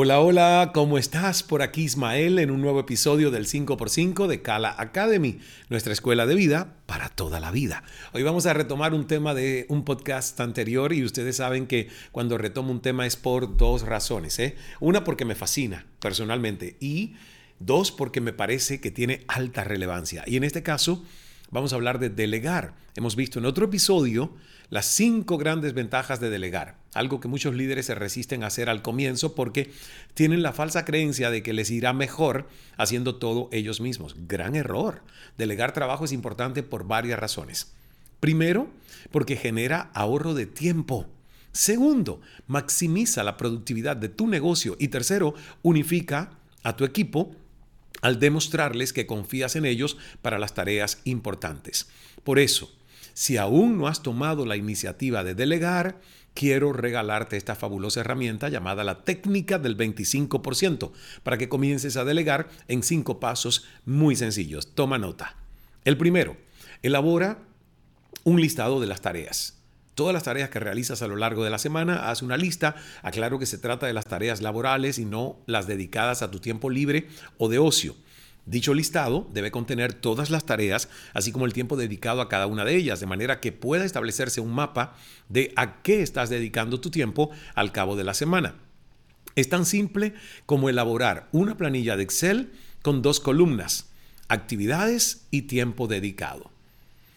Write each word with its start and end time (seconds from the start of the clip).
Hola, 0.00 0.20
hola, 0.20 0.70
¿cómo 0.72 0.96
estás? 0.96 1.42
Por 1.42 1.60
aquí 1.60 1.82
Ismael 1.82 2.38
en 2.38 2.52
un 2.52 2.60
nuevo 2.60 2.78
episodio 2.78 3.32
del 3.32 3.46
5x5 3.46 4.28
de 4.28 4.42
Kala 4.42 4.72
Academy, 4.78 5.40
nuestra 5.70 5.92
escuela 5.92 6.24
de 6.24 6.36
vida 6.36 6.76
para 6.86 7.08
toda 7.08 7.40
la 7.40 7.50
vida. 7.50 7.82
Hoy 8.12 8.22
vamos 8.22 8.46
a 8.46 8.52
retomar 8.52 8.94
un 8.94 9.08
tema 9.08 9.34
de 9.34 9.66
un 9.68 9.84
podcast 9.84 10.38
anterior 10.38 10.92
y 10.92 11.02
ustedes 11.02 11.38
saben 11.38 11.66
que 11.66 11.88
cuando 12.12 12.38
retomo 12.38 12.70
un 12.70 12.80
tema 12.80 13.06
es 13.06 13.16
por 13.16 13.56
dos 13.56 13.82
razones. 13.82 14.38
¿eh? 14.38 14.54
Una 14.78 15.02
porque 15.02 15.24
me 15.24 15.34
fascina 15.34 15.84
personalmente 15.98 16.76
y 16.78 17.16
dos 17.58 17.90
porque 17.90 18.20
me 18.20 18.32
parece 18.32 18.80
que 18.80 18.92
tiene 18.92 19.24
alta 19.26 19.64
relevancia. 19.64 20.22
Y 20.28 20.36
en 20.36 20.44
este 20.44 20.62
caso 20.62 21.04
vamos 21.50 21.72
a 21.72 21.74
hablar 21.74 21.98
de 21.98 22.08
delegar. 22.08 22.72
Hemos 22.94 23.16
visto 23.16 23.40
en 23.40 23.46
otro 23.46 23.64
episodio 23.66 24.32
las 24.70 24.86
cinco 24.86 25.38
grandes 25.38 25.74
ventajas 25.74 26.20
de 26.20 26.30
delegar, 26.30 26.77
algo 26.94 27.20
que 27.20 27.28
muchos 27.28 27.54
líderes 27.54 27.86
se 27.86 27.94
resisten 27.94 28.42
a 28.42 28.48
hacer 28.48 28.68
al 28.68 28.82
comienzo 28.82 29.34
porque 29.34 29.70
tienen 30.14 30.42
la 30.42 30.52
falsa 30.52 30.84
creencia 30.84 31.30
de 31.30 31.42
que 31.42 31.52
les 31.52 31.70
irá 31.70 31.92
mejor 31.92 32.48
haciendo 32.76 33.16
todo 33.16 33.48
ellos 33.52 33.80
mismos. 33.80 34.16
Gran 34.26 34.56
error. 34.56 35.02
Delegar 35.36 35.72
trabajo 35.72 36.04
es 36.04 36.12
importante 36.12 36.62
por 36.62 36.86
varias 36.86 37.18
razones. 37.18 37.72
Primero, 38.20 38.68
porque 39.10 39.36
genera 39.36 39.90
ahorro 39.94 40.34
de 40.34 40.46
tiempo. 40.46 41.06
Segundo, 41.52 42.20
maximiza 42.46 43.22
la 43.22 43.36
productividad 43.36 43.96
de 43.96 44.08
tu 44.08 44.26
negocio. 44.26 44.76
Y 44.78 44.88
tercero, 44.88 45.34
unifica 45.62 46.30
a 46.62 46.76
tu 46.76 46.84
equipo 46.84 47.34
al 48.02 48.18
demostrarles 48.18 48.92
que 48.92 49.06
confías 49.06 49.56
en 49.56 49.64
ellos 49.64 49.96
para 50.22 50.38
las 50.38 50.54
tareas 50.54 51.00
importantes. 51.04 51.88
Por 52.24 52.38
eso, 52.38 52.70
si 53.14 53.36
aún 53.36 53.78
no 53.78 53.88
has 53.88 54.02
tomado 54.02 54.46
la 54.46 54.56
iniciativa 54.56 55.24
de 55.24 55.34
delegar, 55.34 56.00
quiero 56.38 56.72
regalarte 56.72 57.36
esta 57.36 57.56
fabulosa 57.56 57.98
herramienta 57.98 58.48
llamada 58.48 58.84
la 58.84 59.02
técnica 59.02 59.58
del 59.58 59.76
25% 59.76 60.92
para 61.24 61.36
que 61.36 61.48
comiences 61.48 61.96
a 61.96 62.04
delegar 62.04 62.48
en 62.68 62.84
cinco 62.84 63.18
pasos 63.18 63.66
muy 63.84 64.14
sencillos. 64.14 64.72
Toma 64.76 64.98
nota. 64.98 65.34
El 65.84 65.96
primero, 65.96 66.36
elabora 66.84 67.38
un 68.22 68.40
listado 68.40 68.80
de 68.80 68.86
las 68.86 69.00
tareas. 69.00 69.58
Todas 69.96 70.14
las 70.14 70.22
tareas 70.22 70.48
que 70.48 70.60
realizas 70.60 71.02
a 71.02 71.08
lo 71.08 71.16
largo 71.16 71.42
de 71.42 71.50
la 71.50 71.58
semana, 71.58 72.08
haz 72.08 72.22
una 72.22 72.36
lista. 72.36 72.76
Aclaro 73.02 73.40
que 73.40 73.46
se 73.46 73.58
trata 73.58 73.88
de 73.88 73.92
las 73.92 74.04
tareas 74.04 74.40
laborales 74.40 75.00
y 75.00 75.04
no 75.04 75.40
las 75.46 75.66
dedicadas 75.66 76.22
a 76.22 76.30
tu 76.30 76.38
tiempo 76.38 76.70
libre 76.70 77.08
o 77.38 77.48
de 77.48 77.58
ocio. 77.58 77.96
Dicho 78.48 78.72
listado 78.72 79.28
debe 79.34 79.50
contener 79.50 79.92
todas 79.92 80.30
las 80.30 80.46
tareas, 80.46 80.88
así 81.12 81.32
como 81.32 81.44
el 81.44 81.52
tiempo 81.52 81.76
dedicado 81.76 82.22
a 82.22 82.30
cada 82.30 82.46
una 82.46 82.64
de 82.64 82.76
ellas, 82.76 82.98
de 82.98 83.04
manera 83.04 83.40
que 83.40 83.52
pueda 83.52 83.84
establecerse 83.84 84.40
un 84.40 84.54
mapa 84.54 84.96
de 85.28 85.52
a 85.56 85.82
qué 85.82 86.00
estás 86.00 86.30
dedicando 86.30 86.80
tu 86.80 86.90
tiempo 86.90 87.30
al 87.54 87.72
cabo 87.72 87.94
de 87.94 88.04
la 88.04 88.14
semana. 88.14 88.54
Es 89.34 89.50
tan 89.50 89.66
simple 89.66 90.14
como 90.46 90.70
elaborar 90.70 91.28
una 91.30 91.58
planilla 91.58 91.98
de 91.98 92.04
Excel 92.04 92.50
con 92.80 93.02
dos 93.02 93.20
columnas, 93.20 93.90
actividades 94.28 95.26
y 95.30 95.42
tiempo 95.42 95.86
dedicado. 95.86 96.50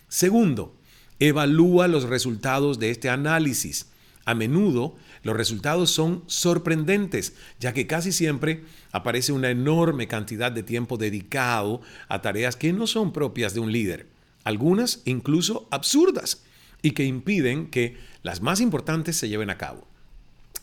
Segundo, 0.10 0.76
evalúa 1.20 1.88
los 1.88 2.04
resultados 2.04 2.78
de 2.78 2.90
este 2.90 3.10
análisis. 3.10 3.88
A 4.26 4.36
menudo 4.36 4.96
los 5.24 5.36
resultados 5.36 5.92
son 5.92 6.24
sorprendentes, 6.28 7.34
ya 7.60 7.74
que 7.74 7.88
casi 7.88 8.12
siempre 8.12 8.64
aparece 8.92 9.32
una 9.32 9.50
enorme 9.50 10.08
cantidad 10.08 10.52
de 10.52 10.64
tiempo 10.64 10.98
dedicado 10.98 11.82
a 12.08 12.22
tareas 12.22 12.56
que 12.56 12.74
no 12.74 12.88
son 12.88 13.14
propias 13.14 13.54
de 13.54 13.60
un 13.60 13.72
líder, 13.72 14.08
algunas 14.44 15.02
incluso 15.06 15.68
absurdas, 15.72 16.44
y 16.82 16.92
que 16.92 17.06
impiden 17.06 17.68
que 17.68 17.98
las 18.24 18.42
más 18.42 18.60
importantes 18.60 19.18
se 19.18 19.30
lleven 19.30 19.50
a 19.50 19.58
cabo. 19.58 19.88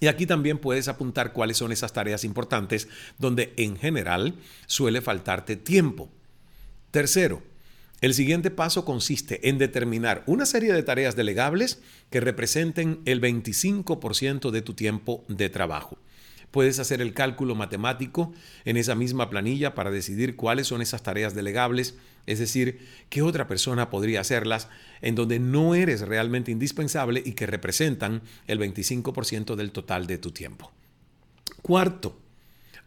Y 0.00 0.06
aquí 0.06 0.26
también 0.26 0.58
puedes 0.58 0.88
apuntar 0.88 1.32
cuáles 1.32 1.56
son 1.56 1.72
esas 1.72 1.92
tareas 1.92 2.25
importantes 2.25 2.88
donde 3.19 3.52
en 3.56 3.76
general 3.76 4.34
suele 4.66 5.00
faltarte 5.00 5.56
tiempo. 5.56 6.08
Tercero, 6.90 7.42
el 8.00 8.14
siguiente 8.14 8.50
paso 8.50 8.84
consiste 8.84 9.48
en 9.48 9.59
determinar 9.59 10.22
una 10.26 10.47
serie 10.47 10.72
de 10.72 10.82
tareas 10.82 11.16
delegables 11.16 11.81
que 12.10 12.20
representen 12.20 13.00
el 13.06 13.20
25% 13.20 14.50
de 14.50 14.62
tu 14.62 14.75
tiempo 14.75 15.25
de 15.28 15.48
trabajo. 15.48 15.98
Puedes 16.50 16.78
hacer 16.78 17.03
el 17.03 17.12
cálculo 17.12 17.54
matemático 17.54 18.32
en 18.64 18.76
esa 18.76 18.94
misma 18.94 19.28
planilla 19.28 19.75
para 19.75 19.91
decidir 19.91 20.37
cuáles 20.37 20.69
son 20.69 20.81
esas 20.81 21.03
tareas 21.03 21.34
delegables, 21.34 21.97
es 22.26 22.38
decir, 22.38 22.87
qué 23.10 23.20
otra 23.20 23.47
persona 23.47 23.91
podría 23.91 24.20
hacerlas 24.20 24.69
en 25.03 25.14
donde 25.14 25.41
no 25.41 25.75
eres 25.75 26.00
realmente 26.00 26.50
indispensable 26.50 27.22
y 27.25 27.32
que 27.32 27.47
representan 27.47 28.22
el 28.47 28.58
25% 28.60 29.56
del 29.56 29.72
total 29.72 30.06
de 30.06 30.19
tu 30.19 30.31
tiempo. 30.31 30.72
Cuarto, 31.62 32.19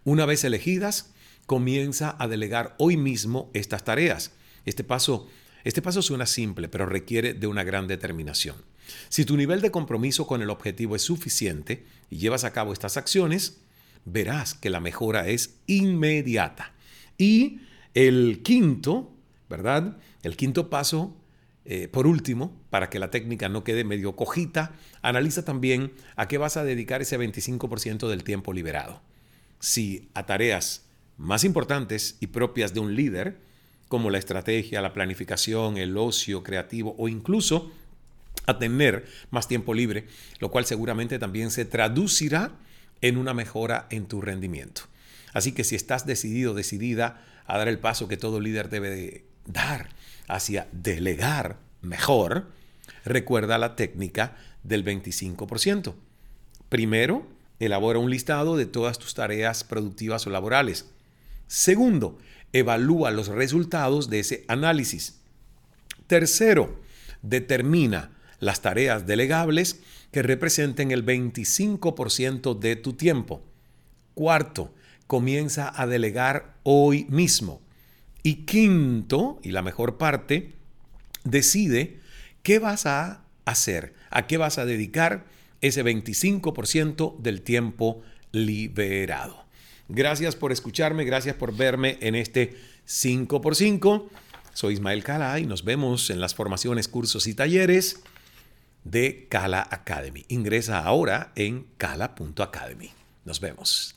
una 0.05 0.25
vez 0.25 0.43
elegidas, 0.43 1.13
comienza 1.45 2.15
a 2.17 2.27
delegar 2.27 2.75
hoy 2.79 2.97
mismo 2.97 3.51
estas 3.53 3.83
tareas. 3.83 4.31
Este 4.65 4.83
paso, 4.83 5.27
este 5.63 5.81
paso 5.81 6.01
suena 6.01 6.25
simple, 6.25 6.67
pero 6.69 6.85
requiere 6.85 7.33
de 7.33 7.47
una 7.47 7.63
gran 7.63 7.87
determinación. 7.87 8.55
Si 9.09 9.25
tu 9.25 9.37
nivel 9.37 9.61
de 9.61 9.71
compromiso 9.71 10.27
con 10.27 10.41
el 10.41 10.49
objetivo 10.49 10.95
es 10.95 11.01
suficiente 11.01 11.85
y 12.09 12.17
llevas 12.17 12.43
a 12.43 12.53
cabo 12.53 12.73
estas 12.73 12.97
acciones, 12.97 13.61
verás 14.05 14.53
que 14.53 14.69
la 14.69 14.79
mejora 14.79 15.27
es 15.27 15.55
inmediata. 15.67 16.73
Y 17.17 17.61
el 17.93 18.41
quinto, 18.43 19.11
¿verdad? 19.49 19.97
El 20.23 20.35
quinto 20.35 20.69
paso, 20.69 21.15
eh, 21.65 21.87
por 21.87 22.07
último, 22.07 22.59
para 22.69 22.89
que 22.89 22.99
la 22.99 23.11
técnica 23.11 23.49
no 23.49 23.63
quede 23.63 23.83
medio 23.83 24.15
cojita, 24.15 24.73
analiza 25.01 25.45
también 25.45 25.93
a 26.15 26.27
qué 26.27 26.37
vas 26.37 26.57
a 26.57 26.63
dedicar 26.63 27.01
ese 27.01 27.19
25% 27.19 28.09
del 28.09 28.23
tiempo 28.23 28.53
liberado. 28.53 29.01
Si 29.59 30.09
a 30.13 30.25
tareas 30.25 30.85
más 31.17 31.43
importantes 31.43 32.17
y 32.19 32.27
propias 32.27 32.73
de 32.73 32.79
un 32.79 32.95
líder, 32.95 33.39
como 33.91 34.09
la 34.09 34.19
estrategia, 34.19 34.81
la 34.81 34.93
planificación, 34.93 35.75
el 35.75 35.97
ocio 35.97 36.43
creativo 36.43 36.95
o 36.97 37.09
incluso 37.09 37.73
a 38.45 38.57
tener 38.57 39.05
más 39.31 39.49
tiempo 39.49 39.73
libre, 39.73 40.07
lo 40.39 40.49
cual 40.49 40.65
seguramente 40.65 41.19
también 41.19 41.51
se 41.51 41.65
traducirá 41.65 42.53
en 43.01 43.17
una 43.17 43.33
mejora 43.33 43.87
en 43.89 44.05
tu 44.05 44.21
rendimiento. 44.21 44.83
Así 45.33 45.51
que 45.51 45.65
si 45.65 45.75
estás 45.75 46.05
decidido, 46.05 46.53
decidida 46.53 47.21
a 47.45 47.57
dar 47.57 47.67
el 47.67 47.79
paso 47.79 48.07
que 48.07 48.15
todo 48.15 48.39
líder 48.39 48.69
debe 48.69 49.25
dar 49.45 49.89
hacia 50.29 50.69
delegar 50.71 51.57
mejor, 51.81 52.47
recuerda 53.03 53.57
la 53.57 53.75
técnica 53.75 54.37
del 54.63 54.85
25%. 54.85 55.95
Primero, 56.69 57.27
elabora 57.59 57.99
un 57.99 58.09
listado 58.09 58.55
de 58.55 58.67
todas 58.67 58.99
tus 58.99 59.15
tareas 59.15 59.65
productivas 59.65 60.25
o 60.27 60.29
laborales. 60.29 60.89
Segundo, 61.47 62.17
evalúa 62.53 63.11
los 63.11 63.27
resultados 63.27 64.09
de 64.09 64.19
ese 64.19 64.45
análisis. 64.47 65.19
Tercero, 66.07 66.81
determina 67.21 68.11
las 68.39 68.61
tareas 68.61 69.05
delegables 69.05 69.81
que 70.11 70.23
representen 70.23 70.91
el 70.91 71.05
25% 71.05 72.59
de 72.59 72.75
tu 72.75 72.93
tiempo. 72.93 73.41
Cuarto, 74.13 74.73
comienza 75.07 75.71
a 75.75 75.87
delegar 75.87 76.57
hoy 76.63 77.05
mismo. 77.09 77.61
Y 78.23 78.45
quinto, 78.45 79.39
y 79.41 79.51
la 79.51 79.61
mejor 79.61 79.97
parte, 79.97 80.55
decide 81.23 81.99
qué 82.43 82.59
vas 82.59 82.85
a 82.85 83.23
hacer, 83.45 83.93
a 84.09 84.27
qué 84.27 84.37
vas 84.37 84.57
a 84.57 84.65
dedicar 84.65 85.25
ese 85.61 85.83
25% 85.83 87.17
del 87.19 87.41
tiempo 87.41 88.01
liberado. 88.31 89.45
Gracias 89.93 90.37
por 90.37 90.53
escucharme, 90.53 91.03
gracias 91.03 91.35
por 91.35 91.53
verme 91.53 91.97
en 91.99 92.15
este 92.15 92.55
5x5. 92.87 94.07
Soy 94.53 94.75
Ismael 94.75 95.03
Cala 95.03 95.37
y 95.37 95.45
nos 95.45 95.65
vemos 95.65 96.09
en 96.09 96.21
las 96.21 96.33
formaciones, 96.33 96.87
cursos 96.87 97.27
y 97.27 97.33
talleres 97.33 98.01
de 98.85 99.27
Cala 99.29 99.67
Academy. 99.69 100.23
Ingresa 100.29 100.79
ahora 100.79 101.33
en 101.35 101.67
cala.academy. 101.77 102.91
Nos 103.25 103.41
vemos. 103.41 103.95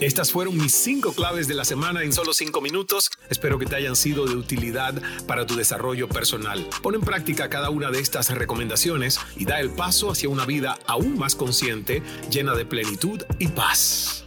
Estas 0.00 0.30
fueron 0.30 0.56
mis 0.56 0.74
cinco 0.74 1.12
claves 1.12 1.48
de 1.48 1.54
la 1.54 1.64
semana 1.64 2.04
en 2.04 2.12
solo 2.12 2.32
cinco 2.32 2.60
minutos. 2.60 3.10
Espero 3.30 3.58
que 3.58 3.66
te 3.66 3.74
hayan 3.74 3.96
sido 3.96 4.26
de 4.26 4.36
utilidad 4.36 4.94
para 5.26 5.44
tu 5.44 5.56
desarrollo 5.56 6.08
personal. 6.08 6.68
Pon 6.82 6.94
en 6.94 7.00
práctica 7.00 7.50
cada 7.50 7.70
una 7.70 7.90
de 7.90 7.98
estas 7.98 8.30
recomendaciones 8.30 9.18
y 9.36 9.44
da 9.44 9.58
el 9.58 9.70
paso 9.70 10.12
hacia 10.12 10.28
una 10.28 10.46
vida 10.46 10.78
aún 10.86 11.18
más 11.18 11.34
consciente, 11.34 12.00
llena 12.30 12.54
de 12.54 12.64
plenitud 12.64 13.24
y 13.40 13.48
paz. 13.48 14.17